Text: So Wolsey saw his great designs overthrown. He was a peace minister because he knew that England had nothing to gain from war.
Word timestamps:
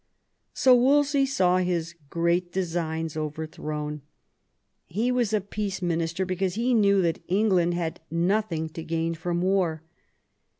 So 0.55 0.73
Wolsey 0.73 1.27
saw 1.27 1.59
his 1.59 1.93
great 2.09 2.51
designs 2.51 3.15
overthrown. 3.15 4.01
He 4.87 5.11
was 5.11 5.31
a 5.31 5.39
peace 5.39 5.79
minister 5.79 6.25
because 6.25 6.55
he 6.55 6.73
knew 6.73 7.03
that 7.03 7.21
England 7.27 7.75
had 7.75 7.99
nothing 8.09 8.67
to 8.69 8.83
gain 8.83 9.13
from 9.13 9.43
war. 9.43 9.83